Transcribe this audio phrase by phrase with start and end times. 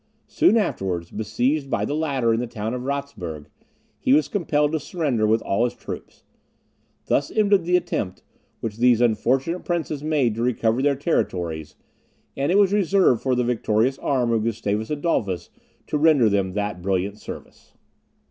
[0.25, 3.45] Soon afterwards, besieged by the latter in the town of Ratzeburg,
[3.99, 6.23] he was compelled to surrender with all his troops.
[7.05, 8.23] Thus ended the attempt
[8.61, 11.75] which these unfortunate princes made to recover their territories;
[12.35, 15.51] and it was reserved for the victorious arm of Gustavus Adolphus
[15.85, 17.75] to render them that brilliant service.